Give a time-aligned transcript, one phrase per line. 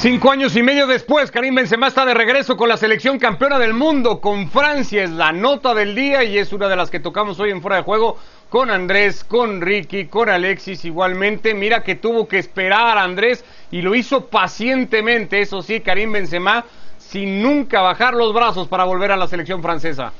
[0.00, 3.74] Cinco años y medio después, Karim Benzema está de regreso con la selección campeona del
[3.74, 7.40] mundo, con Francia, es la nota del día y es una de las que tocamos
[7.40, 8.16] hoy en Fuera de Juego
[8.48, 11.52] con Andrés, con Ricky, con Alexis igualmente.
[11.52, 16.64] Mira que tuvo que esperar a Andrés y lo hizo pacientemente, eso sí, Karim Benzema,
[16.96, 20.12] sin nunca bajar los brazos para volver a la selección francesa.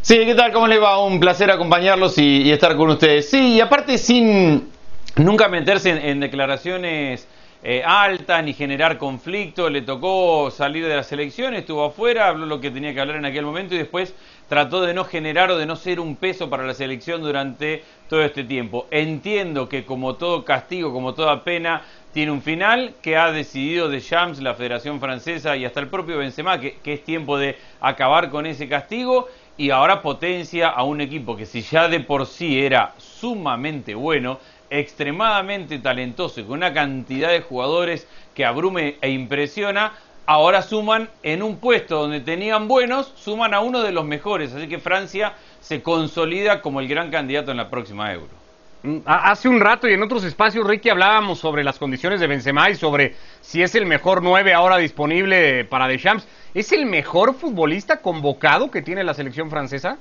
[0.00, 0.52] Sí, ¿qué tal?
[0.52, 0.98] ¿Cómo les va?
[0.98, 3.30] Un placer acompañarlos y, estar con ustedes.
[3.30, 4.68] Sí, y aparte sin
[5.14, 7.28] nunca meterse en declaraciones
[7.62, 9.70] eh, alta ni generar conflicto.
[9.70, 13.24] Le tocó salir de la selección, estuvo afuera, habló lo que tenía que hablar en
[13.24, 14.14] aquel momento y después
[14.48, 18.22] trató de no generar o de no ser un peso para la selección durante todo
[18.22, 18.86] este tiempo.
[18.90, 24.02] Entiendo que como todo castigo, como toda pena, tiene un final que ha decidido de
[24.02, 28.28] Champs, la Federación Francesa y hasta el propio Benzema, que, que es tiempo de acabar
[28.28, 32.60] con ese castigo y ahora potencia a un equipo que si ya de por sí
[32.60, 34.38] era sumamente bueno,
[34.70, 39.92] extremadamente talentoso y con una cantidad de jugadores que abrume e impresiona,
[40.26, 44.54] ahora suman en un puesto donde tenían buenos, suman a uno de los mejores.
[44.54, 48.42] Así que Francia se consolida como el gran candidato en la próxima Euro.
[48.82, 52.68] Mm, hace un rato y en otros espacios, Ricky, hablábamos sobre las condiciones de Benzema
[52.68, 56.26] y sobre si es el mejor 9 ahora disponible para Deschamps.
[56.54, 59.96] ¿Es el mejor futbolista convocado que tiene la selección francesa?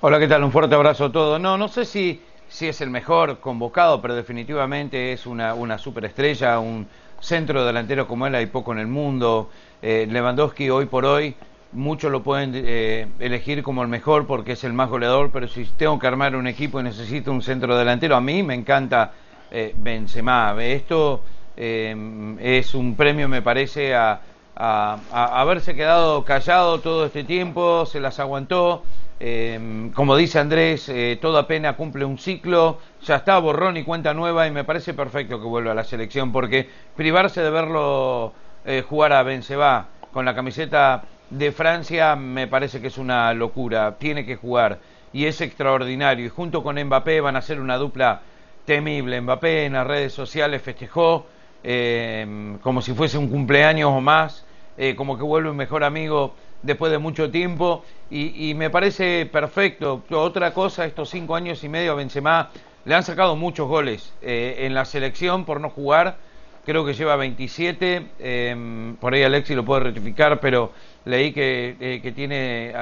[0.00, 0.44] Hola, ¿qué tal?
[0.44, 1.40] Un fuerte abrazo a todos.
[1.40, 6.58] No, no sé si si es el mejor convocado, pero definitivamente es una, una superestrella,
[6.58, 6.86] un
[7.18, 9.48] centro delantero como él hay poco en el mundo.
[9.80, 11.34] Eh, Lewandowski hoy por hoy
[11.72, 15.64] muchos lo pueden eh, elegir como el mejor porque es el más goleador, pero si
[15.64, 19.14] tengo que armar un equipo y necesito un centro delantero, a mí me encanta
[19.50, 20.54] eh, Benzema.
[20.62, 21.24] Esto
[21.56, 24.20] eh, es un premio, me parece, a,
[24.64, 28.84] a, haberse quedado callado todo este tiempo, se las aguantó.
[29.18, 34.14] Em, como dice Andrés, eh, toda pena cumple un ciclo, ya está borrón y cuenta
[34.14, 38.32] nueva y me parece perfecto que vuelva a la selección porque privarse de verlo
[38.64, 43.96] eh, jugar a Benzema con la camiseta de Francia me parece que es una locura,
[43.98, 44.78] tiene que jugar
[45.12, 48.22] y es extraordinario y junto con Mbappé van a ser una dupla
[48.64, 49.20] temible.
[49.20, 51.26] Mbappé en las redes sociales festejó
[51.62, 54.44] em, como si fuese un cumpleaños o más,
[54.76, 60.02] eh, como que vuelve un mejor amigo después de mucho tiempo y, me parece perfecto.
[60.10, 62.50] Otra cosa, estos cinco años y medio a Benzema
[62.84, 66.16] le han sacado muchos goles eh, en la selección por no jugar.
[66.64, 70.72] Creo que lleva 27, em, por ahí Alexi lo puede rectificar, pero
[71.04, 72.72] leí que, eh, que tiene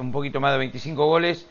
[0.00, 1.46] un poquito más de 25 goles.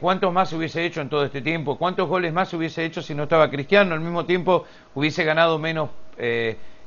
[0.00, 1.76] ¿Cuántos más hubiese hecho en todo este tiempo?
[1.76, 3.94] ¿Cuántos goles más hubiese hecho si no estaba Cristiano?
[3.94, 4.64] Al mismo tiempo
[4.94, 5.90] hubiese ganado menos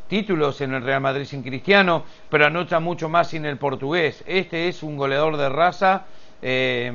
[0.08, 4.24] títulos en el Real Madrid sin Cristiano, pero anota mucho más sin el portugués.
[4.28, 6.06] Este es un goleador de raza.
[6.42, 6.92] Eh,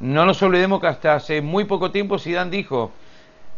[0.00, 2.92] no nos olvidemos que hasta hace muy poco tiempo Zidane dijo,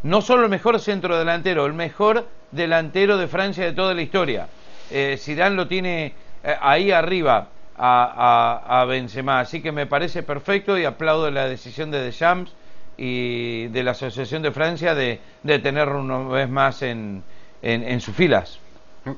[0.03, 4.49] no solo el mejor centro delantero, el mejor delantero de Francia de toda la historia.
[4.91, 10.79] Eh, Zidane lo tiene eh, ahí arriba a, a, Benzema, así que me parece perfecto
[10.79, 12.53] y aplaudo la decisión de Deschamps
[12.97, 17.23] y de la Asociación de Francia de, tenerlo una vez más en,
[17.63, 18.62] en sus filas.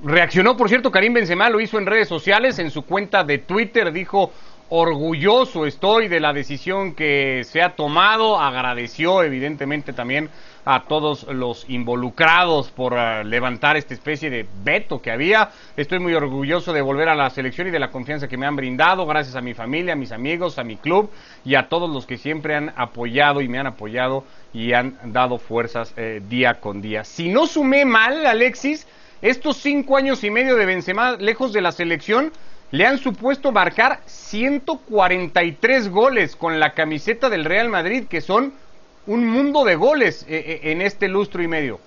[0.03, 3.93] Reaccionó, por cierto, Karim Benzema, lo hizo en redes sociales, en su cuenta de Twitter,
[3.93, 4.33] dijo,
[4.71, 10.31] orgulloso estoy de la decisión que se ha tomado, agradeció evidentemente también
[10.65, 15.50] a todos los involucrados por eh, levantar esta especie de veto que había.
[15.77, 18.56] Estoy muy orgulloso de volver a la selección y de la confianza que me han
[18.56, 21.11] brindado, gracias a mi familia, a mis amigos, a mi club
[21.45, 24.25] y a todos los que siempre han apoyado y me han apoyado
[24.55, 27.05] y han dado fuerzas eh, día con día.
[27.05, 28.87] Si no sumé mal, Alexis,
[29.24, 32.30] estos cinco años y medio de Benzema lejos de la selección
[32.72, 38.52] le han supuesto marcar 143 goles con la camiseta del Real Madrid, que son
[39.06, 41.80] un mundo de goles eh, eh, en este lustro y medio.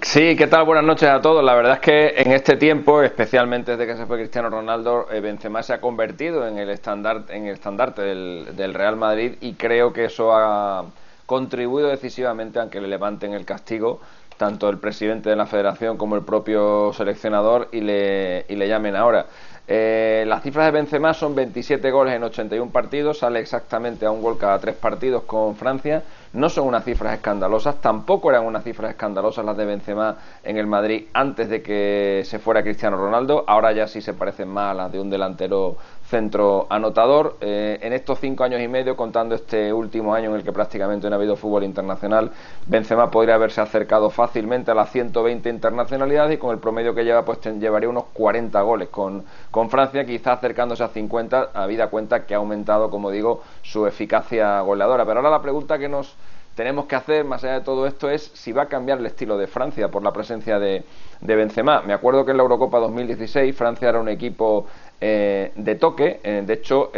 [0.00, 0.64] Sí, ¿qué tal?
[0.64, 1.42] Buenas noches a todos.
[1.44, 5.18] La verdad es que en este tiempo, especialmente desde que se fue Cristiano Ronaldo, eh,
[5.18, 9.54] Benzema se ha convertido en el, estandarte, en el estandarte del, del, Real Madrid y
[9.54, 10.84] creo que eso ha
[11.26, 14.00] contribuido decisivamente a que le levanten el castigo
[14.40, 18.96] tanto el presidente de la federación como el propio seleccionador y le, y le llamen
[18.96, 19.26] ahora.
[19.68, 24.22] Eh, las cifras de Benzema son 27 goles en 81 partidos, sale exactamente a un
[24.22, 26.02] gol cada tres partidos con Francia.
[26.32, 30.68] No son unas cifras escandalosas, tampoco eran unas cifras escandalosas las de Benzema en el
[30.68, 33.42] Madrid antes de que se fuera Cristiano Ronaldo.
[33.48, 35.76] Ahora ya sí se parecen más a las de un delantero
[36.10, 37.36] centro anotador.
[37.40, 41.08] Eh, en estos cinco años y medio, contando este último año en el que prácticamente
[41.08, 42.30] no ha habido fútbol internacional,
[42.66, 47.24] Benzema podría haberse acercado fácilmente a las 120 internacionalidades y con el promedio que lleva,
[47.24, 52.34] pues llevaría unos 40 goles con, con Francia, quizás acercándose a 50, habida cuenta que
[52.34, 55.04] ha aumentado, como digo, su eficacia goleadora.
[55.04, 56.16] Pero ahora la pregunta que nos
[56.60, 59.38] tenemos que hacer, más allá de todo esto, es si va a cambiar el estilo
[59.38, 60.84] de Francia por la presencia de,
[61.22, 61.80] de Benzema.
[61.80, 64.66] Me acuerdo que en la Eurocopa 2016 Francia era un equipo
[65.00, 66.90] eh, de toque, eh, de hecho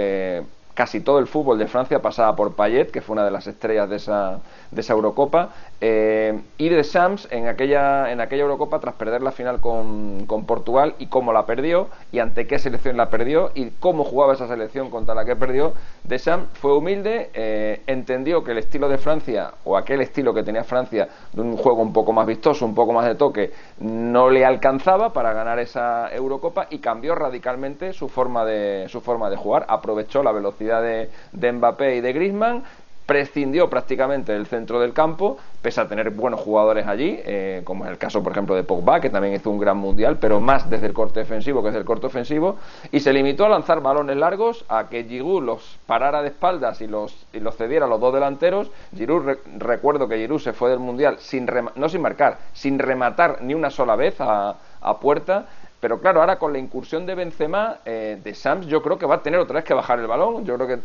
[0.74, 3.88] casi todo el fútbol de Francia pasaba por Payet, que fue una de las estrellas
[3.90, 4.40] de esa,
[4.70, 9.32] de esa Eurocopa, eh, y de Sams en aquella, en aquella Eurocopa tras perder la
[9.32, 13.70] final con, con, Portugal y cómo la perdió, y ante qué selección la perdió, y
[13.70, 15.74] cómo jugaba esa selección contra la que perdió,
[16.04, 20.42] de Sams fue humilde, eh, entendió que el estilo de Francia, o aquel estilo que
[20.42, 24.30] tenía Francia, de un juego un poco más vistoso, un poco más de toque, no
[24.30, 29.36] le alcanzaba para ganar esa Eurocopa y cambió radicalmente su forma de, su forma de
[29.36, 32.62] jugar, aprovechó la velocidad de, de Mbappé y de Griezmann,
[33.06, 37.90] prescindió prácticamente del centro del campo, pese a tener buenos jugadores allí, eh, como es
[37.90, 40.86] el caso, por ejemplo, de Pogba, que también hizo un gran mundial, pero más desde
[40.86, 42.56] el corte defensivo que desde el corte ofensivo,
[42.90, 46.86] y se limitó a lanzar balones largos, a que Giroud los parara de espaldas y
[46.86, 48.70] los, y los cediera a los dos delanteros.
[48.96, 53.54] Giroud, recuerdo que Giroud se fue del mundial sin no sin marcar, sin rematar ni
[53.54, 55.46] una sola vez a, a puerta
[55.82, 59.16] pero claro, ahora con la incursión de Benzema, eh, de Sams, yo creo que va
[59.16, 60.44] a tener otra vez que bajar el balón.
[60.44, 60.78] Yo creo que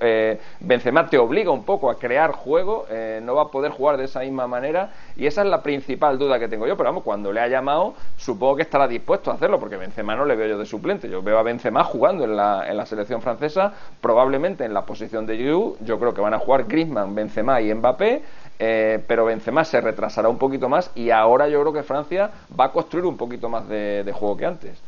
[0.00, 3.98] eh, Benzema te obliga un poco a crear juego, eh, no va a poder jugar
[3.98, 4.88] de esa misma manera.
[5.16, 6.78] Y esa es la principal duda que tengo yo.
[6.78, 10.24] Pero vamos, cuando le ha llamado, supongo que estará dispuesto a hacerlo, porque Benzema no
[10.24, 11.10] le veo yo de suplente.
[11.10, 15.26] Yo veo a Benzema jugando en la, en la selección francesa, probablemente en la posición
[15.26, 15.74] de Giroud.
[15.80, 18.22] Yo creo que van a jugar Griezmann, Benzema y Mbappé.
[18.64, 22.66] Eh, pero Benzema se retrasará un poquito más y ahora yo creo que Francia va
[22.66, 24.80] a construir un poquito más de, juego que antes.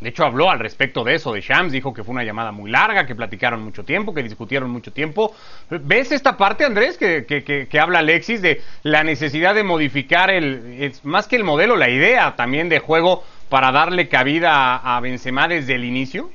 [0.00, 2.70] De hecho, habló al respecto de eso, de Shams, dijo que fue una llamada muy
[2.70, 5.34] larga, que platicaron mucho tiempo, que discutieron mucho tiempo.
[5.68, 11.28] ¿Ves esta parte, Andrés, que, que, habla Alexis de la necesidad de modificar el, más
[11.28, 15.84] que el modelo, la idea también de juego para darle cabida a Benzema desde el
[15.84, 16.30] inicio?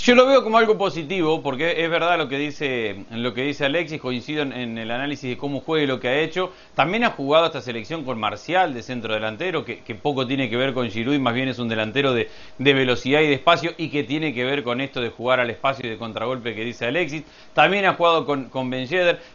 [0.00, 3.66] Yo lo veo como algo positivo, porque es verdad lo que dice, lo que dice
[3.66, 6.50] Alexis, coincido en, el análisis de cómo juega y lo que ha hecho.
[6.74, 10.72] También ha jugado esta selección con Marcial de centro delantero, que, poco tiene que ver
[10.72, 14.32] con Giroud, más bien es un delantero de, velocidad y de espacio, y que tiene
[14.32, 17.24] que ver con esto de jugar al espacio y de contragolpe que dice Alexis.
[17.52, 18.88] También ha jugado con, con Ben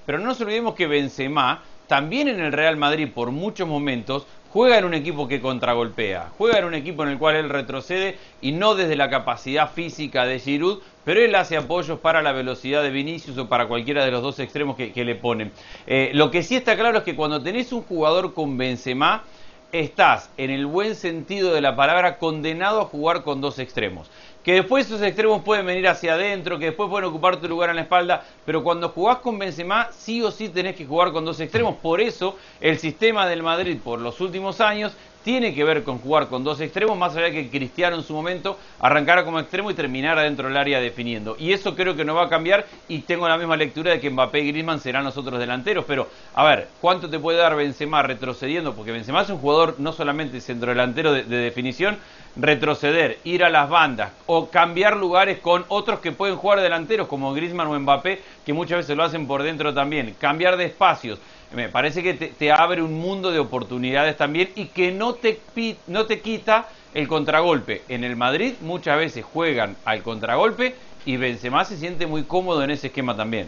[0.07, 4.77] pero no nos olvidemos que Benzema también en el Real Madrid por muchos momentos juega
[4.77, 8.51] en un equipo que contragolpea, juega en un equipo en el cual él retrocede y
[8.51, 12.89] no desde la capacidad física de Giroud, pero él hace apoyos para la velocidad de
[12.89, 15.51] Vinicius o para cualquiera de los dos extremos que, le ponen.
[15.85, 19.23] Eh, lo que sí está claro es que cuando tenés un jugador con Benzema,
[19.71, 24.09] estás, en el buen sentido de la palabra, condenado a jugar con dos extremos
[24.47, 27.75] que después esos extremos pueden venir hacia adentro, que después pueden ocupar tu lugar en
[27.75, 31.37] la espalda, pero cuando jugás con Benzema sí o sí tenés que jugar con dos
[31.41, 34.95] extremos, por eso el sistema del Madrid por los últimos años
[35.25, 38.57] tiene que ver con jugar con dos extremos, más allá que Cristiano en su momento
[38.79, 41.35] arrancara como extremo y terminara dentro del área definiendo.
[41.37, 44.09] Y eso creo que no va a cambiar y tengo la misma lectura de que
[44.09, 48.01] Mbappé y Griezmann serán los otros delanteros, pero a ver, ¿cuánto te puede dar Benzema
[48.01, 48.73] retrocediendo?
[48.73, 51.97] Porque Benzema es un jugador no solamente centrodelantero de, de definición,
[52.39, 57.33] retroceder, ir a las bandas o cambiar lugares con otros que pueden jugar delanteros como
[57.33, 61.19] Griezmann o Mbappé, que muchas veces lo hacen por dentro también, cambiar de espacios
[61.53, 65.39] me parece que te, abre un mundo de oportunidades también y que no te,
[65.87, 67.83] no te quita el contragolpe.
[67.87, 70.75] En el Madrid muchas veces juegan al contragolpe
[71.05, 73.47] y Benzema se siente muy cómodo en ese esquema también.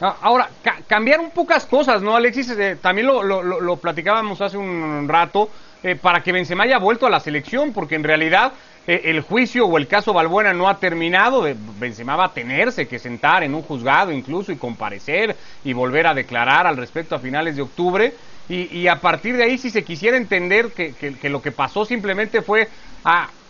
[0.00, 0.50] Ah, ahora,
[0.88, 2.50] cambiaron pocas cosas, ¿no, Alexis?
[2.50, 5.48] Eh, también lo, lo, platicábamos hace un rato,
[5.84, 8.54] eh, para que Benzema haya vuelto a la selección, porque en realidad
[8.86, 11.46] eh, el juicio o el caso Balbuena no ha terminado,
[11.78, 16.14] Benzema va a tenerse que sentar en un juzgado incluso y comparecer y volver a
[16.14, 18.14] declarar al respecto a finales de octubre.
[18.48, 22.68] Y, a partir de ahí, si se quisiera entender que, lo que pasó simplemente fue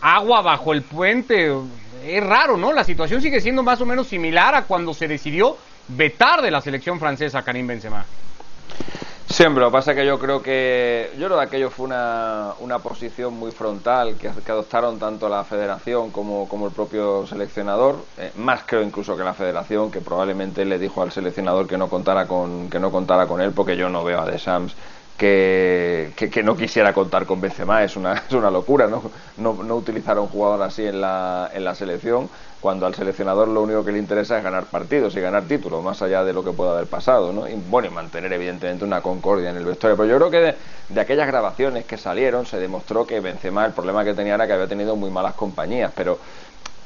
[0.01, 1.53] agua bajo el puente,
[2.05, 2.71] es raro, ¿no?
[2.71, 5.57] La situación sigue siendo más o menos similar a cuando se decidió
[5.89, 8.05] vetar de la selección francesa a Karim Benzema.
[9.35, 12.53] Siempre, lo que pasa es que yo creo que yo creo que aquello fue una,
[12.61, 18.31] una posición muy frontal que, adoptaron tanto la federación como, como el propio seleccionador, eh,
[18.37, 22.27] más creo incluso que la federación, que probablemente le dijo al seleccionador que no contara
[22.27, 24.73] con, que no contara con él, porque yo no veo a Deschamps
[25.17, 29.11] que, no quisiera contar con Benzema, es una, es una locura, ¿no?
[29.37, 32.29] No, no utilizar a un jugador así en la, en la selección
[32.65, 36.01] cuando al seleccionador lo único que le interesa es ganar partidos y ganar títulos, más
[36.01, 37.47] allá de lo que pueda haber pasado, ¿no?
[37.47, 39.95] Y bueno, y mantener evidentemente una concordia en el vestuario.
[39.95, 40.55] Pero yo creo que
[40.89, 44.53] de, aquellas grabaciones que salieron se demostró que Benzema el problema que tenía era que
[44.53, 46.17] había tenido muy malas compañías, pero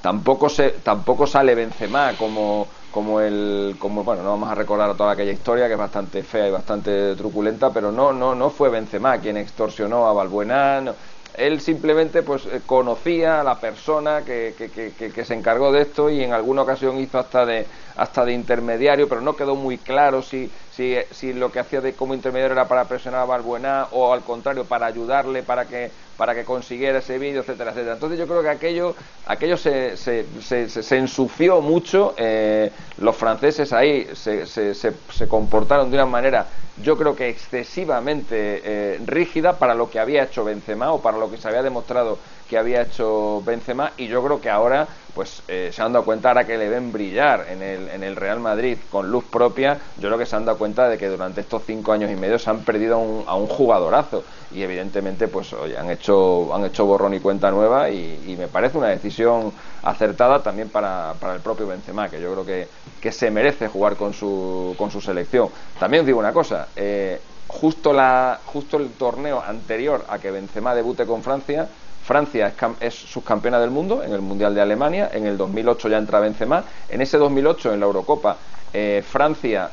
[0.01, 5.13] tampoco se tampoco sale Benzema como como el como bueno no vamos a recordar toda
[5.13, 9.19] aquella historia que es bastante fea y bastante truculenta pero no no no fue Benzema
[9.19, 10.95] quien extorsionó a Balbuena
[11.33, 16.23] él simplemente pues eh, conocía a la persona que, que, se encargó de esto y
[16.23, 20.51] en alguna ocasión hizo hasta de hasta de intermediario pero no quedó muy claro si,
[20.79, 24.21] si, si lo que hacía de como intermediario era para presionar a Balbuena o al
[24.21, 27.93] contrario para ayudarle para que para que consiguiera ese vídeo, etcétera, etcétera.
[27.93, 28.93] Entonces yo creo que aquello,
[29.25, 36.05] aquello se, se, se, se ensució mucho, eh, los franceses ahí se, comportaron de una
[36.05, 36.47] manera,
[36.83, 41.31] yo creo que excesivamente eh, rígida para lo que había hecho Benzema o para lo
[41.31, 42.19] que se había demostrado
[42.49, 46.29] que había hecho Benzema y yo creo que ahora pues eh, se han dado cuenta
[46.29, 50.07] ahora que le ven brillar en el, en el Real Madrid con luz propia yo
[50.07, 52.49] creo que se han dado cuenta de que durante estos cinco años y medio se
[52.49, 54.23] han perdido un, a un jugadorazo.
[54.51, 58.77] Y evidentemente pues oye, han hecho han hecho borrón y cuenta nueva y, me parece
[58.77, 59.51] una decisión
[59.83, 62.67] acertada también para, para, el propio Benzema que yo creo que,
[63.01, 65.49] que se merece jugar con su, con su selección.
[65.77, 70.73] También os digo una cosa eh, justo la justo el torneo anterior a que Benzema
[70.73, 71.67] debute con Francia
[72.09, 76.19] Francia es, subcampeona del mundo en el Mundial de Alemania, en el 2008 ya entra
[76.19, 78.35] Benzema, en ese 2008 en la Eurocopa
[78.73, 79.69] eh, Francia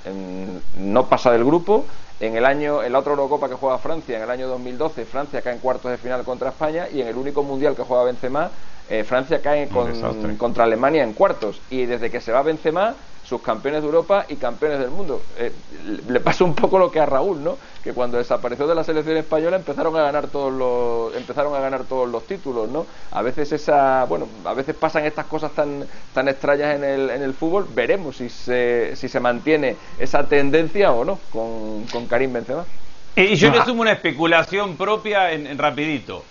[0.78, 1.86] no pasa del grupo,
[2.20, 5.40] en el año en la otra Eurocopa que juega Francia, en el año 2012 Francia
[5.40, 8.50] cae en cuartos de final contra España y en el único Mundial que juega Benzema
[8.90, 9.68] eh, Francia cae
[10.38, 11.60] contra Alemania en cuartos.
[11.70, 12.94] Y desde que se va Benzema
[13.28, 15.20] sus campeones de Europa y campeones del mundo.
[15.36, 15.52] Eh,
[16.08, 17.58] le pasa un poco lo que a Raúl, ¿no?
[17.82, 21.84] Que cuando desapareció de la selección española empezaron a ganar todos los empezaron a ganar
[21.84, 22.86] todos los títulos, ¿no?
[23.10, 27.22] A veces esa, bueno, a veces pasan estas cosas tan tan extrañas en el, en
[27.22, 27.66] el fútbol.
[27.74, 32.64] Veremos si se si se mantiene esa tendencia o no con, con Karim Benzema.
[33.16, 36.22] Y yo le sumo una especulación propia en rapidito.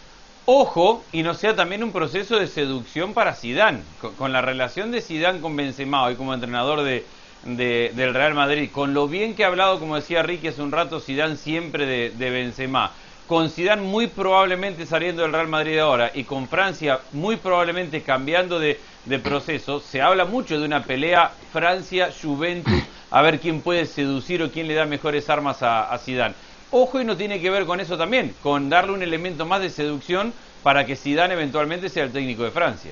[0.47, 3.83] Ojo, y no sea también un proceso de seducción para Sidán,
[4.17, 7.03] con, la relación de Sidán con Benzema hoy como entrenador de,
[7.43, 10.99] del Real Madrid, con lo bien que ha hablado, como decía Ricky hace un rato,
[10.99, 12.91] Sidán siempre de, de Benzema,
[13.27, 18.59] con Sidán muy probablemente saliendo del Real Madrid ahora y con Francia muy probablemente cambiando
[18.59, 18.79] de,
[19.23, 24.67] proceso, se habla mucho de una pelea Francia-Juventus, a ver quién puede seducir o quién
[24.67, 26.35] le da mejores armas a, Zidane.
[26.71, 29.69] Ojo y no tiene que ver con eso también, con darle un elemento más de
[29.69, 32.91] seducción para que Zidane eventualmente sea el técnico de Francia.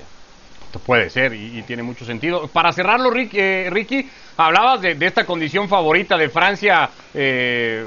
[0.66, 2.48] Esto puede ser y, tiene mucho sentido.
[2.48, 7.86] Para cerrarlo, Ricky, eh, Ricky hablabas de, esta condición favorita de Francia eh,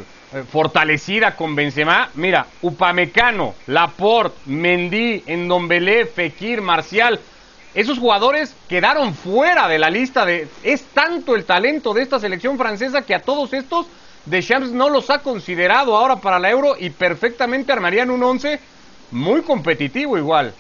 [0.50, 2.10] fortalecida con Benzema.
[2.16, 7.20] Mira, Upamecano, Laporte, Mendy, Endombele, Fekir, Marcial.
[7.74, 10.48] Esos jugadores quedaron fuera de la lista de...
[10.64, 13.86] Es tanto el talento de esta selección francesa que a todos estos
[14.30, 18.60] Deschamps no los ha considerado ahora para la Euro y perfectamente armarían un 11
[19.12, 20.54] muy competitivo igual.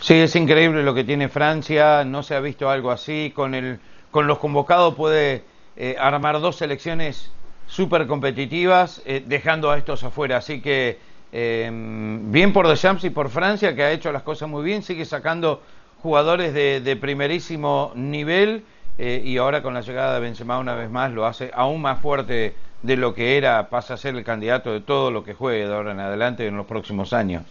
[0.00, 3.80] Sí, es increíble lo que tiene Francia, no se ha visto algo así, con, el,
[4.12, 5.42] con los convocados puede
[5.76, 7.30] eh, armar dos selecciones
[7.66, 10.98] súper competitivas, eh, dejando a estos afuera, así que
[11.32, 15.04] em, bien por Deschamps y por Francia, que ha hecho las cosas muy bien, sigue
[15.04, 15.60] sacando
[16.02, 18.64] jugadores de, de primerísimo nivel
[19.02, 22.00] eh, y ahora con la llegada de Benzema una vez más lo hace aún más
[22.00, 25.66] fuerte de lo que era, pasa a ser el candidato de todo lo que juegue
[25.66, 27.44] de ahora en adelante en los próximos años.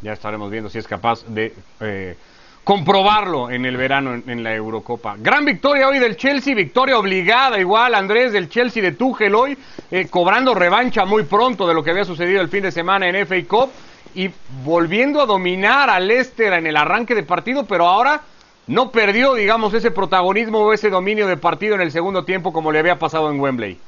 [0.00, 2.16] Ya estaremos viendo si es capaz de eh,
[2.62, 5.16] comprobarlo en el verano en, la Eurocopa.
[5.18, 9.58] Gran victoria hoy del Chelsea, victoria obligada igual, Andrés, del Chelsea de Tuchel hoy,
[9.90, 13.26] eh, cobrando revancha muy pronto de lo que había sucedido el fin de semana en
[13.26, 13.70] FA Cup
[14.14, 14.30] y
[14.62, 18.22] volviendo a dominar al Leicester en el arranque de partido, pero ahora
[18.66, 22.72] no perdió, digamos, ese protagonismo o ese dominio de partido en el segundo tiempo como
[22.72, 23.78] le había pasado en Wembley.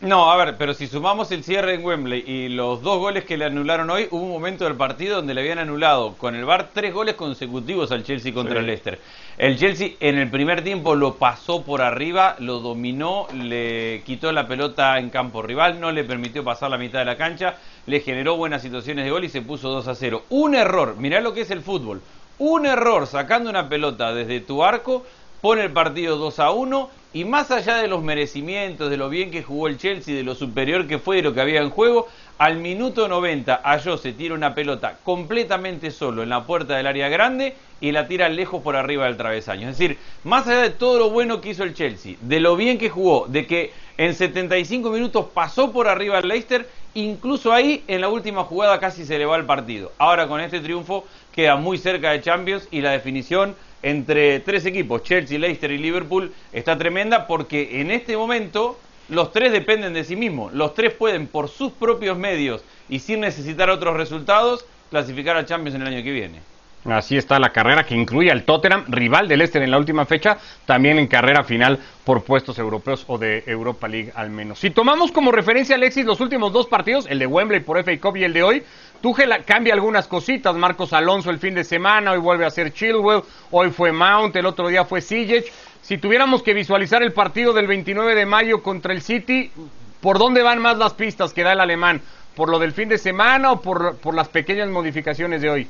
[0.00, 3.38] No, a ver, pero si sumamos el cierre en Wembley y los dos goles que
[3.38, 6.70] le anularon hoy, hubo un momento del partido donde le habían anulado con el VAR
[6.74, 9.00] tres goles consecutivos al Chelsea contra el Leicester.
[9.38, 14.46] El Chelsea en el primer tiempo lo pasó por arriba, lo dominó, le quitó la
[14.46, 17.56] pelota en campo rival, no le permitió pasar la mitad de la cancha,
[17.86, 20.24] le generó buenas situaciones de gol y se puso 2 a 0.
[20.28, 22.02] Un error, mirá lo que es el fútbol
[22.38, 25.04] un error sacando una pelota desde tu arco
[25.40, 29.30] pone el partido 2 a 1 y más allá de los merecimientos, de lo bien
[29.30, 32.08] que jugó el Chelsea, de lo superior que fue, de lo que había en juego,
[32.38, 37.08] al minuto 90 Ayo se tira una pelota completamente solo en la puerta del área
[37.08, 39.68] grande y la tira lejos por arriba del travesaño.
[39.68, 42.78] Es decir, más allá de todo lo bueno que hizo el Chelsea, de lo bien
[42.78, 48.00] que jugó, de que en 75 minutos pasó por arriba al Leicester, incluso ahí en
[48.00, 49.92] la última jugada casi se le va el partido.
[49.98, 55.02] Ahora con este triunfo queda muy cerca de Champions y la definición entre tres equipos,
[55.02, 60.16] Chelsea, Leicester y Liverpool, está tremenda porque en este momento los tres dependen de sí
[60.16, 60.54] mismos.
[60.54, 65.74] Los tres pueden por sus propios medios y sin necesitar otros resultados clasificar a Champions
[65.74, 66.54] en el año que viene.
[66.84, 70.36] Así está la carrera que incluye al Tottenham, rival del Leicester en la última fecha,
[70.66, 74.58] también en carrera final por puestos europeos o de Europa League al menos.
[74.58, 78.18] Si tomamos como referencia, Alexis, los últimos dos partidos, el de Wembley por FA Cup
[78.18, 78.62] y el de hoy,
[79.04, 80.56] Tuchel cambia algunas cositas.
[80.56, 83.20] Marcos Alonso el fin de semana, hoy vuelve a ser Chilwell,
[83.50, 85.44] hoy fue Mount, el otro día fue Sijic.
[85.82, 89.52] si tuviéramos que visualizar el partido del 29 de mayo contra el City,
[90.00, 92.00] ¿por dónde van más las pistas que da el alemán?
[92.34, 95.68] ¿Por lo del fin de semana o por, por las pequeñas modificaciones de hoy?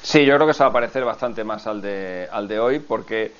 [0.00, 2.78] Sí, yo creo que se va a parecer bastante más al de, al de hoy,
[2.78, 3.30] porque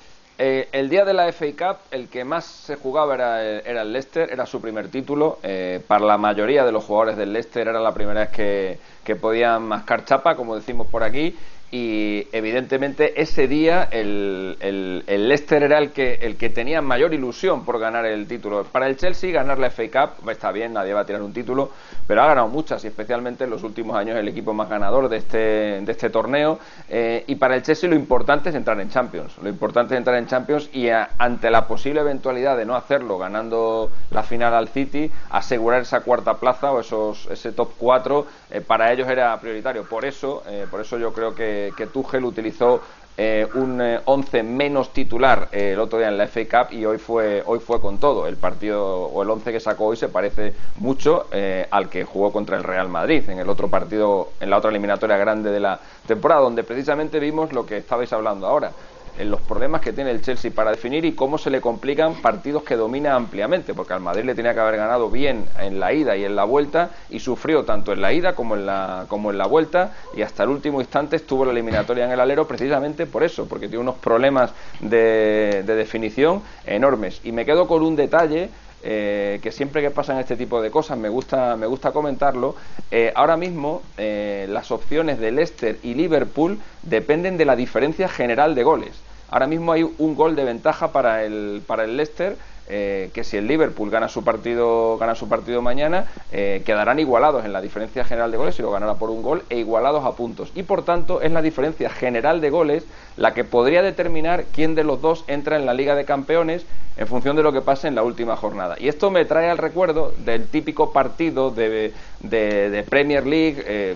[0.43, 3.93] eh, el día de la FA Cup, el que más se jugaba era, era el
[3.93, 5.37] Leicester, era su primer título.
[5.43, 9.61] Eh, para la mayoría de los jugadores del Leicester era la primera vez que podían
[9.61, 11.37] mascar chapa, como decimos por aquí
[11.71, 17.63] y evidentemente ese día el, el, Leicester era el que, el que tenía mayor ilusión
[17.63, 18.65] por ganar el título.
[18.65, 21.71] Para el Chelsea ganar la FA Cup está bien, nadie va a tirar un título,
[22.05, 25.17] pero ha ganado muchas y especialmente en los últimos años el equipo más ganador de
[25.17, 26.59] este, de este torneo.
[26.89, 29.37] Eh, y para el Chelsea lo importante es entrar en Champions.
[29.41, 33.91] Lo importante es entrar en Champions y ante la posible eventualidad de no hacerlo ganando
[34.09, 38.91] la final al City, asegurar esa cuarta plaza o esos, ese top 4 eh, para
[38.91, 39.85] ellos era prioritario.
[39.85, 42.81] Por eso, eh, por eso yo creo que que, Tuchel utilizó
[43.17, 46.85] eh, un 11 eh, menos titular eh, el otro día en la FA Cup y
[46.85, 48.25] hoy fue hoy fue con todo.
[48.27, 51.27] El partido o el 11 que sacó hoy se parece mucho
[51.69, 55.17] al que jugó contra el Real Madrid en el otro partido, en la otra eliminatoria
[55.17, 58.71] grande de la temporada, donde precisamente vimos lo que estabais hablando ahora
[59.17, 62.63] en los problemas que tiene el Chelsea para definir y cómo se le complican partidos
[62.63, 66.15] que domina ampliamente, porque al Madrid le tenía que haber ganado bien en la ida
[66.15, 69.37] y en la vuelta y sufrió tanto en la ida como en la, como en
[69.37, 73.23] la vuelta y hasta el último instante estuvo la eliminatoria en el alero precisamente por
[73.23, 77.21] eso, porque tiene unos problemas de, definición enormes.
[77.23, 78.49] Y me quedo con un detalle
[78.83, 82.55] eh, que siempre que pasan este tipo de cosas me gusta, me gusta comentarlo.
[82.89, 88.55] Eh, ahora mismo eh, las opciones de Leicester y Liverpool dependen de la diferencia general
[88.55, 88.91] de goles.
[89.29, 92.35] Ahora mismo hay un gol de ventaja para el, para el Leicester
[92.73, 97.43] eh, que si el Liverpool gana su partido gana su partido mañana eh, quedarán igualados
[97.43, 100.13] en la diferencia general de goles si lo ganara por un gol e igualados a
[100.13, 100.53] puntos.
[100.55, 102.85] Y por tanto es la diferencia general de goles
[103.17, 107.07] la que podría determinar quién de los dos entra en la Liga de Campeones en
[107.07, 108.77] función de lo que pase en la última jornada.
[108.79, 113.95] Y esto me trae al recuerdo del típico partido de, de, Premier League eh,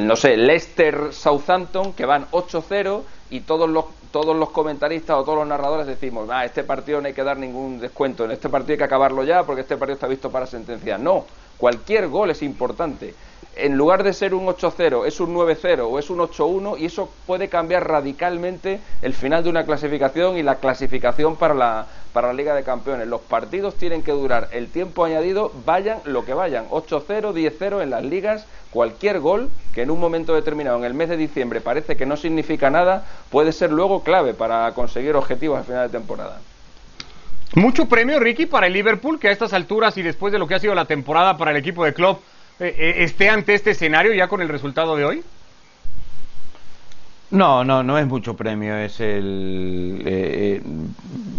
[0.00, 3.84] no sé Leicester Southampton que van 8-0 y todos los
[4.16, 7.36] todos los comentaristas o todos los narradores decimos, ah, este partido no hay que dar
[7.36, 10.46] ningún descuento, en este partido hay que acabarlo ya porque este partido está visto para
[10.46, 10.96] sentencia.
[10.96, 11.26] No,
[11.58, 13.14] cualquier gol es importante.
[13.56, 17.10] En lugar de ser un 8-0, es un 9-0 o es un 8-1 y eso
[17.26, 22.34] puede cambiar radicalmente el final de una clasificación y la clasificación para la, para la
[22.34, 23.08] Liga de Campeones.
[23.08, 27.90] Los partidos tienen que durar el tiempo añadido, vayan lo que vayan, 8-0, 10-0 en
[27.90, 31.96] las ligas cualquier gol que en un momento determinado, en el mes de diciembre, parece
[31.96, 36.40] que no significa nada, puede ser luego clave para conseguir objetivos al final de temporada.
[37.54, 40.54] Mucho premio, Ricky, para el Liverpool, que a estas alturas y después de lo que
[40.54, 42.18] ha sido la temporada para el equipo de club,
[42.58, 45.24] eh, eh, esté ante este escenario ya con el resultado de hoy.
[47.30, 48.76] No, no, no es mucho premio.
[48.76, 50.62] Es el eh,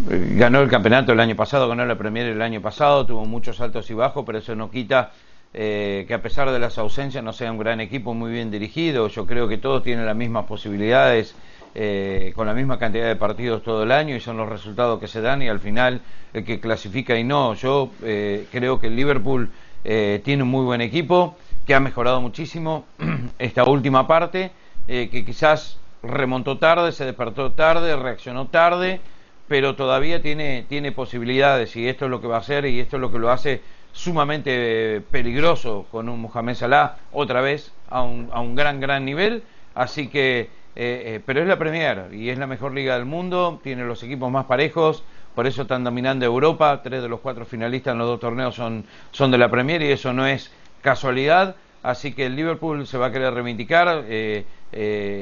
[0.10, 3.90] ganó el campeonato el año pasado, ganó la Premier el año pasado, tuvo muchos altos
[3.90, 5.12] y bajos, pero eso no quita
[5.54, 9.08] eh, que a pesar de las ausencias no sea un gran equipo muy bien dirigido.
[9.08, 11.36] Yo creo que todos tienen las mismas posibilidades,
[11.74, 15.08] eh, con la misma cantidad de partidos todo el año y son los resultados que
[15.08, 16.02] se dan y al final
[16.34, 17.54] el que clasifica y no.
[17.54, 19.50] Yo eh, creo que el Liverpool
[19.84, 22.86] tiene un muy buen equipo, que ha mejorado muchísimo
[23.40, 24.52] esta última parte,
[24.86, 29.00] que quizás remontó tarde, se despertó tarde, reaccionó tarde,
[29.48, 32.98] pero todavía tiene, tiene posibilidades y esto es lo que va a hacer y esto
[32.98, 33.62] es lo que lo hace
[33.98, 39.44] sumamente peligroso con un Mohamed Salah otra vez a un, a un gran, gran nivel.
[39.74, 43.60] Así que, eh, eh, pero es la Premier y es la mejor liga del mundo,
[43.64, 46.82] tiene los equipos más parejos, por eso están dominando Europa.
[46.84, 49.92] Tres de los cuatro finalistas en los dos torneos son, son de la Premier y
[49.92, 50.52] eso no es
[50.84, 51.56] casualidad.
[51.82, 54.46] Así que el Liverpool se va a querer reivindicar, eh,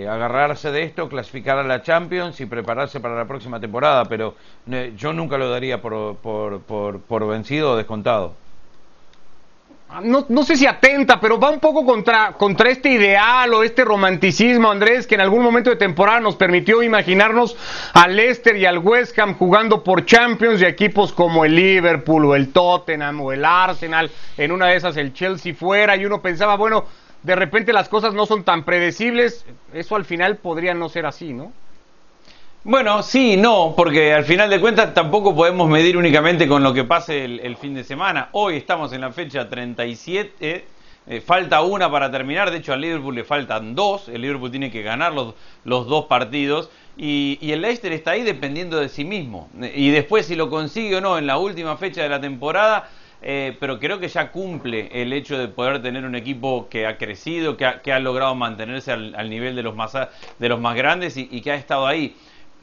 [0.09, 4.05] agarrarse de esto, clasificar a la Champions y prepararse para la próxima temporada.
[4.05, 4.35] Pero
[4.97, 8.44] yo nunca lo daría por, por, por, por vencido o descontado
[10.03, 13.83] no, no, sé si atenta, pero va un poco contra, contra este ideal o este
[13.83, 17.55] romanticismo, Andrés, que en algún momento de temporada nos permitió imaginarnos
[17.93, 22.35] al Leicester y al West Ham jugando por Champions y equipos como el Liverpool o
[22.35, 26.55] el Tottenham o el Arsenal, en una de esas el Chelsea fuera, y uno pensaba,
[26.55, 26.85] bueno,
[27.23, 31.33] de repente las cosas no son tan predecibles, eso al final podría no ser así,
[31.33, 31.51] ¿no?
[32.67, 36.83] Bueno, sí, no, porque al final de cuentas tampoco podemos medir únicamente con lo que
[36.83, 38.29] pase el, fin de semana.
[38.31, 40.65] Hoy estamos en la fecha 37,
[41.05, 44.71] eh, falta una para terminar, de hecho al Liverpool le faltan dos, el Liverpool tiene
[44.71, 49.47] que ganar los, los dos partidos y, el Leicester está ahí dependiendo de sí mismo.
[49.75, 52.89] Y después si lo consigue o no en la última fecha de la temporada,
[53.21, 56.97] eh, pero creo que ya cumple el hecho de poder tener un equipo que ha
[56.97, 61.41] crecido, que ha, logrado mantenerse al, nivel de los más, de los más grandes y
[61.41, 62.15] que ha estado ahí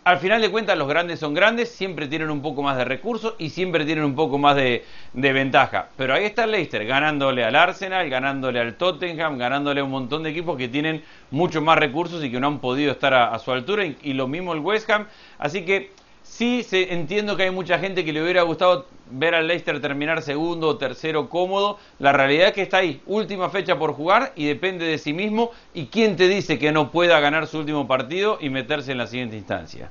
[0.04, 3.34] al final de cuentas los grandes son grandes, siempre tienen un poco más de recursos
[3.38, 5.88] y siempre tienen un poco más de, ventaja.
[5.96, 10.30] Pero ahí está Leicester ganándole al Arsenal, ganándole al Tottenham, ganándole a un montón de
[10.30, 13.84] equipos que tienen mucho más recursos y que no han podido estar a, su altura.
[13.84, 15.06] y, lo mismo el West Ham.
[15.38, 15.92] Así que
[16.32, 20.22] Sí, se, entiendo que hay mucha gente que le hubiera gustado ver al Leicester terminar
[20.22, 21.78] segundo o tercero cómodo.
[21.98, 25.50] La realidad es que está ahí, última fecha por jugar y depende de sí mismo.
[25.74, 29.08] ¿Y quién te dice que no pueda ganar su último partido y meterse en la
[29.08, 29.90] siguiente instancia?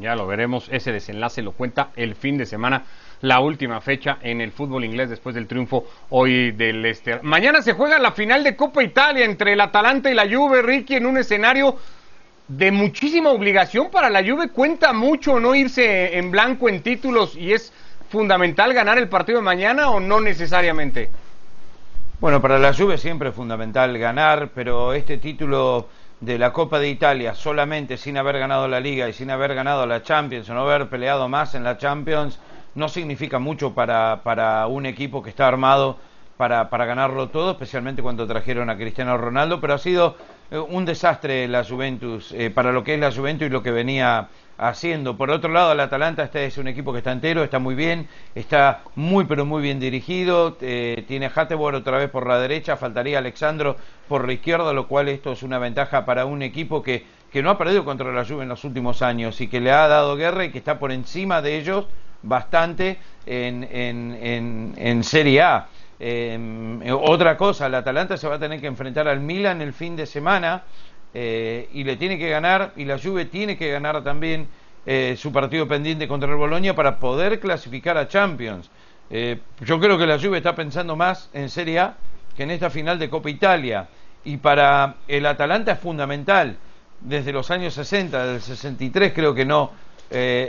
[0.00, 2.84] Ya lo veremos, ese desenlace lo cuenta el fin de semana,
[3.20, 7.20] la última fecha en el fútbol inglés después del triunfo hoy del Leicester.
[7.24, 10.94] Mañana se juega la final de Copa Italia entre el Atalanta y la Juve, Ricky,
[10.94, 11.76] en un escenario
[12.48, 14.48] de muchísima obligación para la Juve.
[14.50, 17.72] Cuenta mucho no irse en blanco en títulos y es
[18.10, 21.10] fundamental ganar el partido de mañana o no necesariamente.
[22.20, 25.88] Bueno, para la Juve siempre es fundamental ganar, pero este título
[26.20, 29.84] de la Copa de Italia solamente sin haber ganado la Liga y sin haber ganado
[29.86, 32.38] la Champions o no haber peleado más en la Champions
[32.74, 35.98] no significa mucho para, para un equipo que está armado
[36.36, 40.16] para, para ganarlo todo, especialmente cuando trajeron a Cristiano Ronaldo, pero ha sido
[40.50, 43.70] eh, un desastre la Juventus, eh, para lo que es la Juventus y lo que
[43.70, 45.16] venía haciendo.
[45.16, 48.08] Por otro lado, el Atalanta este es un equipo que está entero, está muy bien,
[48.34, 53.18] está muy pero muy bien dirigido, eh, tiene Hattebor otra vez por la derecha, faltaría
[53.18, 53.76] Alexandro
[54.08, 57.50] por la izquierda, lo cual esto es una ventaja para un equipo que, que no
[57.50, 60.44] ha perdido contra la Juve en los últimos años y que le ha dado guerra
[60.44, 61.86] y que está por encima de ellos
[62.22, 65.66] bastante en, en, en, en Serie A.
[65.98, 69.94] Em, otra cosa, el Atalanta se va a tener que enfrentar al Milan el fin
[69.94, 70.64] de semana
[71.12, 74.48] eh, y le tiene que ganar, y la Juve tiene que ganar también
[74.84, 78.68] eh, su partido pendiente contra el Bolonia para poder clasificar a Champions.
[79.10, 81.94] Eh, yo creo que la Juve está pensando más en Serie A
[82.36, 83.86] que en esta final de Copa Italia.
[84.24, 86.56] Y para el Atalanta es fundamental.
[87.00, 89.72] Desde los años 60, del 63 creo que no,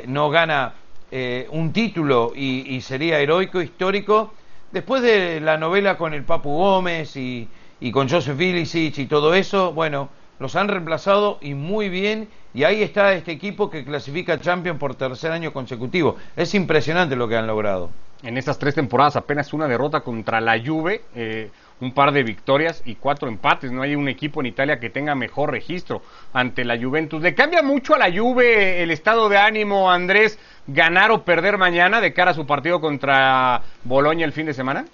[0.08, 0.74] no gana
[1.50, 4.34] un título y, y sería heroico, histórico
[4.72, 7.48] después de la novela con el Papu Gómez y,
[7.92, 12.28] con Joseph Ilicic y todo eso, bueno, los han reemplazado y muy bien.
[12.54, 16.16] Y ahí está este equipo que clasifica Champions por tercer año consecutivo.
[16.36, 17.90] Es impresionante lo que han logrado.
[18.24, 21.04] En estas tres temporadas apenas una derrota contra la Juve.
[21.16, 21.52] Eh,
[21.82, 23.72] un par de victorias y cuatro empates.
[23.72, 26.02] No hay un equipo en Italia que tenga mejor registro
[26.34, 27.22] ante la Juventus.
[27.22, 32.02] ¿Le cambia mucho a la Juve el estado de ánimo, Andrés, ganar o perder mañana
[32.02, 34.86] de cara a su partido contra Boloña el fin de semana?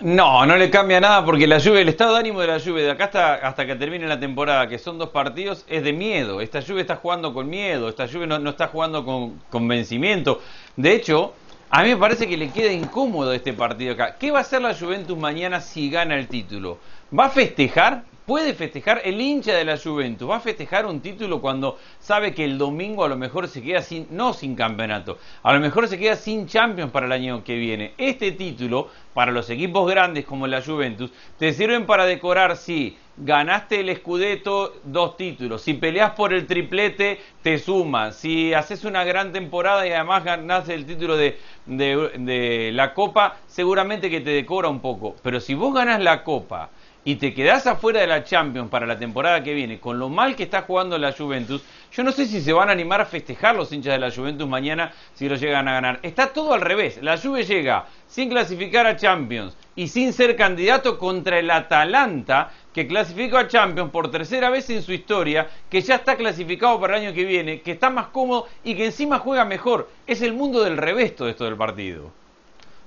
[0.00, 2.82] No, no le cambia nada porque la Juve, el estado de ánimo de la Juve
[2.82, 6.40] de acá hasta, hasta que termine la temporada, que son dos partidos, es de miedo.
[6.40, 10.42] Esta Juve está jugando con miedo, esta Juve no, no está jugando con convencimiento.
[10.76, 11.32] De hecho,
[11.70, 14.16] a mí me parece que le queda incómodo este partido acá.
[14.18, 16.78] ¿Qué va a hacer la Juventus mañana si gana el título?
[17.16, 18.02] ¿Va a festejar?
[18.26, 20.30] ¿Puede festejar el hincha de la Juventus?
[20.30, 23.82] ¿Va a festejar un título cuando sabe que el domingo a lo mejor se queda
[23.82, 27.56] sin, no sin campeonato, a lo mejor se queda sin Champions para el año que
[27.56, 27.92] viene?
[27.98, 33.80] Este título, para los equipos grandes como la Juventus, te sirven para decorar, sí, ganaste
[33.80, 35.60] el Scudetto, dos títulos.
[35.60, 38.12] Si peleas por el triplete, te suma.
[38.12, 44.08] Si haces una gran temporada y además ganaste el título de, de, la Copa, seguramente
[44.08, 45.14] que te decora un poco.
[45.22, 46.70] Pero si vos ganas la Copa
[47.04, 50.34] y te quedás afuera de la Champions para la temporada que viene, con lo mal
[50.34, 51.62] que está jugando la Juventus,
[51.92, 54.48] yo no sé si se van a animar a festejar los hinchas de la Juventus
[54.48, 56.00] mañana si lo llegan a ganar.
[56.02, 56.98] Está todo al revés.
[57.02, 62.86] La Juve llega sin clasificar a Champions y sin ser candidato contra el Atalanta, que
[62.86, 67.04] clasificó a Champions por tercera vez en su historia, que ya está clasificado para el
[67.04, 69.90] año que viene, que está más cómodo y que encima juega mejor.
[70.06, 72.23] Es el mundo del revés todo esto del partido.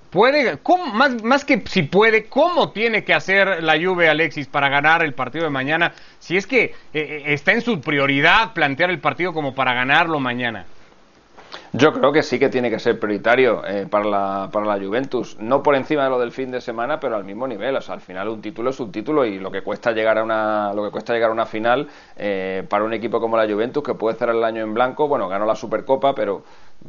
[0.09, 0.57] Puede,
[0.93, 5.13] más, más que si puede, ¿cómo tiene que hacer la Juve Alexis para ganar el
[5.13, 5.93] partido de mañana?
[6.19, 10.19] Si es que eh, eh, está en su prioridad plantear el partido como para ganarlo
[10.19, 10.65] mañana.
[11.73, 15.37] Yo creo que sí que tiene que ser prioritario eh, para, la, para la Juventus.
[15.39, 17.75] No por encima de lo del fin de semana, pero al mismo nivel.
[17.75, 20.23] O sea, al final un título es un título y lo que cuesta llegar a
[20.23, 23.83] una, lo que cuesta llegar a una final eh, para un equipo como la Juventus,
[23.83, 26.43] que puede cerrar el año en blanco, bueno, ganó la Supercopa, pero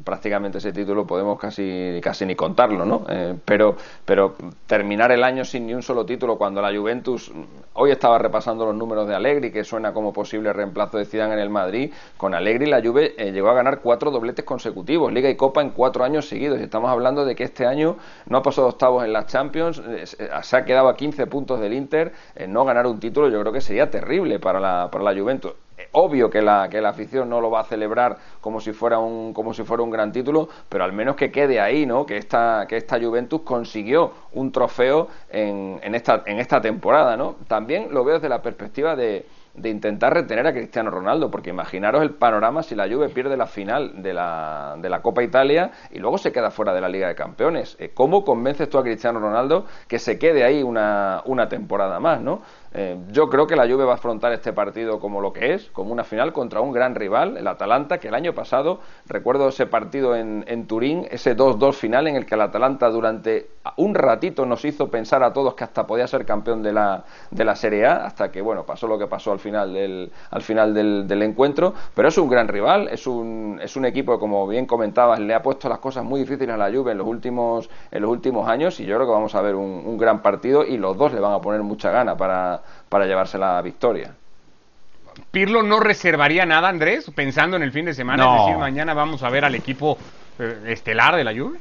[0.04, 3.04] prácticamente ese título podemos casi, casi ni contarlo, ¿no?
[3.08, 4.34] Eh, pero, pero
[4.66, 7.32] terminar el año sin ni un solo título cuando la Juventus,
[7.74, 11.40] hoy estaba repasando los números de Allegri, que suena como posible reemplazo de Zidane en
[11.40, 15.36] el Madrid, con Allegri la Juve eh, llegó a ganar cuatro dobletes consecutivos, Liga y
[15.36, 17.96] Copa en cuatro años seguidos, y estamos hablando de que este año
[18.26, 21.72] no ha pasado octavos en las Champions, eh, se ha quedado a 15 puntos del
[21.72, 22.12] Inter,
[22.48, 25.52] no ganar un título yo creo que sería terrible para la, para la Juventus
[25.92, 29.32] obvio que la, que la afición no lo va a celebrar como si fuera un,
[29.32, 32.06] como si fuera un gran título, pero al menos que quede ahí, ¿no?
[32.06, 37.36] Que esta, que esta Juventus consiguió un trofeo en, en, esta, en esta temporada, ¿no?
[37.46, 42.02] También lo veo desde la perspectiva de, de intentar retener a Cristiano Ronaldo, porque imaginaros
[42.02, 45.98] el panorama si la Juve pierde la final de la, de la Copa Italia y
[45.98, 47.76] luego se queda fuera de la Liga de Campeones.
[47.80, 52.20] Eh, ¿Cómo convences tú a Cristiano Ronaldo que se quede ahí una, una temporada más,
[52.20, 52.42] no?
[52.74, 55.70] Eh, yo creo que la Juve va a afrontar este partido como lo que es,
[55.70, 59.66] como una final contra un gran rival, el Atalanta, que el año pasado, recuerdo ese
[59.66, 64.46] partido en, en Turín, ese 2-2 final en el que el Atalanta durante un ratito
[64.46, 67.86] nos hizo pensar a todos que hasta podía ser campeón de la, de la Serie
[67.86, 71.74] A, hasta que bueno, pasó lo que pasó al final del, al final del, encuentro,
[71.94, 75.34] pero es un gran rival, es un, es un equipo que como bien comentabas, le
[75.34, 78.48] ha puesto las cosas muy difíciles a la Juve en los últimos, en los últimos
[78.48, 81.12] años y yo creo que vamos a ver un, un gran partido y los dos
[81.12, 82.57] le van a poner mucha gana para
[82.88, 84.12] para, llevarse la victoria.
[85.30, 88.24] ¿Pirlo no reservaría nada, Andrés, pensando en el fin de semana?
[88.24, 89.98] Es decir, mañana vamos a ver al equipo
[90.38, 91.58] eh, estelar de la Juve.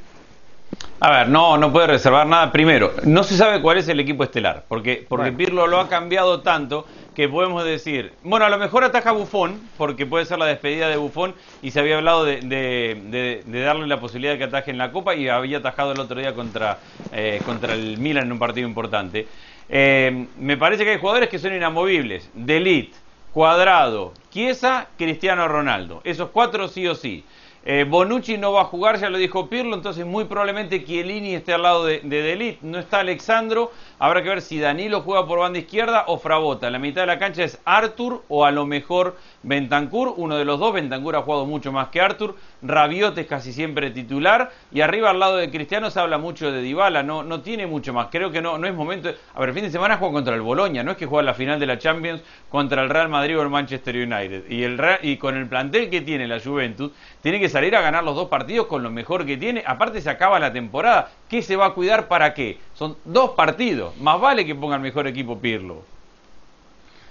[1.00, 2.52] A ver, no, no puede reservar nada.
[2.52, 6.40] Primero, no se sabe cuál es el equipo estelar, porque, porque Pirlo lo ha cambiado
[6.40, 10.88] tanto que podemos decir, bueno, a lo mejor ataja Bufón, porque puede ser la despedida
[10.88, 14.92] de Bufón, y se había hablado de, darle la posibilidad de que ataje en la
[14.92, 16.78] Copa, y había atajado el otro día contra,
[17.10, 19.26] eh, contra el Milan en un partido importante.
[19.68, 22.30] Eh, me parece que hay jugadores que son inamovibles.
[22.34, 22.94] Delit,
[23.32, 26.00] Cuadrado, Chiesa, Cristiano Ronaldo.
[26.04, 27.24] Esos cuatro sí o sí.
[27.64, 31.52] Eh, Bonucci no va a jugar, ya lo dijo Pirlo, entonces muy probablemente Chiellini esté
[31.52, 32.62] al lado de, de Delit.
[32.62, 36.70] No está Alexandro, habrá que ver si Danilo juega por banda izquierda o Frabota.
[36.70, 40.58] La mitad de la cancha es Artur o a lo mejor Bentancur, uno de los
[40.58, 40.72] dos.
[40.72, 42.36] Bentancur ha jugado mucho más que Artur.
[42.62, 44.50] Rabiot es casi siempre titular.
[44.72, 47.02] Y arriba al lado de Cristiano se habla mucho de Dybala.
[47.02, 48.08] No, no tiene mucho más.
[48.10, 49.10] Creo que no, no es momento.
[49.34, 50.82] A ver, fin de semana juega contra el Boloña.
[50.82, 53.48] No es que juega la final de la Champions contra el Real Madrid o el
[53.48, 54.50] Manchester United.
[54.50, 56.90] Y, el y con el plantel que tiene la Juventus,
[57.22, 59.62] tiene que salir a ganar los dos partidos con lo mejor que tiene.
[59.66, 61.10] Aparte se acaba la temporada.
[61.28, 62.58] ¿Qué se va a cuidar para qué?
[62.74, 63.96] Son dos partidos.
[63.98, 65.97] Más vale que ponga el mejor equipo Pirlo.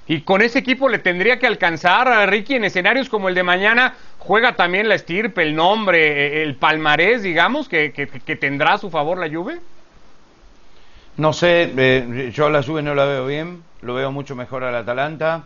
[0.08, 3.44] Y con ese equipo le tendría que alcanzar a Ricky en escenarios como el de
[3.44, 3.96] mañana.
[4.20, 7.92] Juega también la estirpe, el nombre, el palmarés, digamos, que,
[8.40, 9.60] tendrá a su favor la Juve.
[11.18, 14.64] No sé, eh, yo a la Juve no la veo bien, lo veo mucho mejor
[14.64, 15.44] al Atalanta.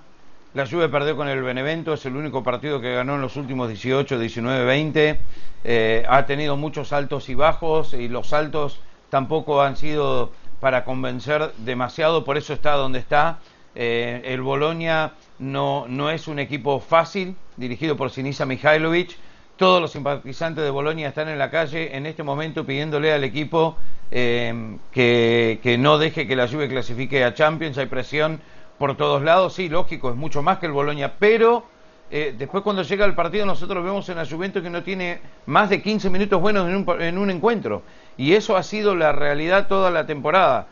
[0.54, 3.69] La Juve perdió con el Benevento, es el único partido que ganó en los últimos
[3.69, 6.06] 18, 19, 20.
[6.08, 12.24] ha tenido muchos altos y bajos y los altos tampoco han sido para convencer demasiado,
[12.24, 13.39] por eso está donde está.
[13.75, 19.17] Eh, el Bolonia no, no es un equipo fácil, dirigido por Sinisa Mihailovic.
[19.55, 23.77] Todos los simpatizantes de Bolonia están en la calle en este momento pidiéndole al equipo
[24.10, 27.77] eh, que, que, no deje que la Juve clasifique a Champions.
[27.77, 28.41] Hay presión
[28.77, 29.53] por todos lados.
[29.53, 31.65] Sí, lógico, es mucho más que el Bolonia, pero
[32.10, 35.69] eh, después cuando llega el partido nosotros vemos en la Juventus que no tiene más
[35.69, 37.84] de 15 minutos buenos en un, en un encuentro.
[38.17, 40.67] Y eso ha sido la realidad toda la temporada.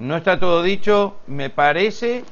[0.00, 2.24] No está todo dicho, me parece,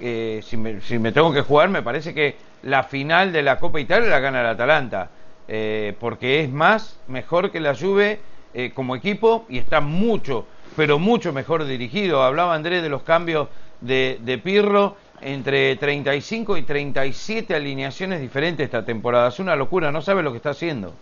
[0.00, 3.58] eh, si, me, si, me, tengo que jugar, me parece que la final de la
[3.58, 5.10] Copa Italia la gana el Atalanta,
[5.48, 8.20] eh, porque es más, mejor que la Juve
[8.54, 12.22] eh, como equipo y está mucho, pero mucho mejor dirigido.
[12.22, 13.48] Hablaba Andrés de los cambios
[13.80, 19.30] de, de Pirro, entre 35 y 37 alineaciones diferentes esta temporada.
[19.30, 20.94] Es una locura, no sabe lo que está haciendo.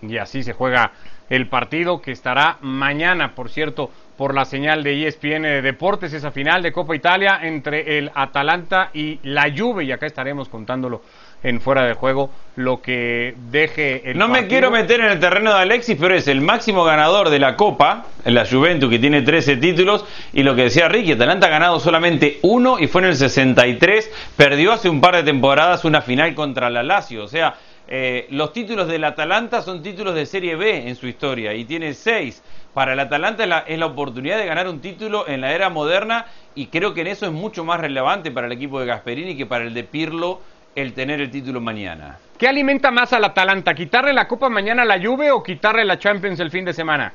[0.00, 0.92] Y así se juega
[1.28, 3.90] el partido que estará mañana, por cierto,
[4.20, 9.18] por la señal de ESPN Deportes, esa final de Copa Italia entre el Atalanta y
[9.22, 9.84] la Juve.
[9.84, 11.00] Y acá estaremos contándolo
[11.42, 15.54] en fuera de juego lo que deje el No me quiero meter en el terreno
[15.54, 19.56] de Alexis, pero es el máximo ganador de la Copa, la Juventus, que tiene 13
[19.56, 20.04] títulos,
[20.34, 24.34] y lo que decía Ricky, Atalanta ha ganado solamente uno y fue en el 63,
[24.36, 27.54] perdió hace un par de temporadas una final contra la Lazio, o sea,
[27.92, 31.92] eh, los títulos del Atalanta son títulos de Serie B en su historia y tiene
[31.92, 32.40] seis.
[32.74, 36.66] Para el Atalanta es la, oportunidad de ganar un título en la era moderna y
[36.66, 39.64] creo que en eso es mucho más relevante para el equipo de Gasperini que para
[39.64, 40.40] el de Pirlo
[40.76, 42.18] el tener el título mañana.
[42.38, 43.74] ¿Qué alimenta más al Atalanta?
[43.74, 47.12] ¿Quitarle la Copa mañana a la Juve o quitarle la Champions el fin de semana?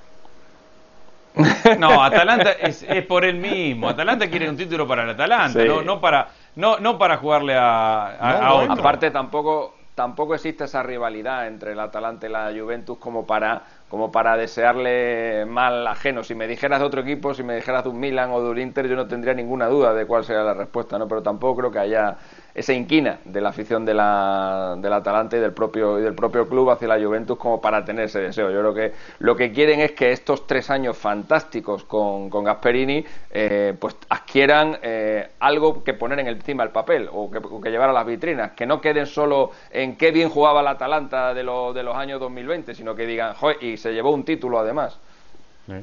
[1.79, 3.89] No, Atalanta es, por él mismo.
[3.89, 8.63] Atalanta quiere un título para el Atalanta, no, para no, no para jugarle a, a,
[8.71, 14.11] Aparte tampoco tampoco existe esa rivalidad entre el Atalanta y la Juventus como para como
[14.11, 16.23] para desearle mal ajeno.
[16.23, 18.57] Si me dijeras de otro equipo, si me dijeras de un Milan o de un
[18.59, 21.07] Inter, yo no tendría ninguna duda de cuál sería la respuesta, ¿no?
[21.07, 22.17] Pero tampoco creo que haya
[22.55, 26.47] esa inquina de la afición de la, del Atalanta y del propio y del propio
[26.47, 28.49] club hacia la Juventus como para tener ese deseo.
[28.49, 33.05] Yo creo que lo que quieren es que estos tres años fantásticos con, con Gasperini
[33.29, 37.93] eh, pues adquieran eh, algo que poner en encima del papel o que, llevar a
[37.93, 41.95] las vitrinas, que no queden solo en qué bien jugaba el Atalanta de, de los
[41.95, 44.97] años 2020, sino que digan, joder, y se llevó un título además.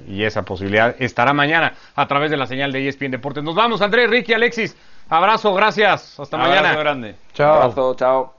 [0.07, 3.43] Y esa posibilidad estará mañana a través de la señal de ESPN Deportes.
[3.43, 4.77] Nos vamos, Andrés, Ricky, Alexis.
[5.13, 6.19] Abrazo, gracias.
[6.19, 6.79] Hasta Abrazo mañana.
[6.79, 7.17] grande.
[7.35, 7.55] Chao.
[7.55, 8.35] Abrazo, chao.